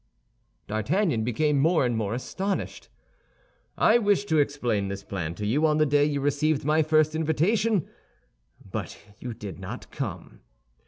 [0.65, 2.89] D'Artagnan became more and more astonished.
[3.77, 7.13] "I wished to explain this plan to you on the day you received my first
[7.13, 7.87] invitation;
[8.71, 10.39] but you did not come.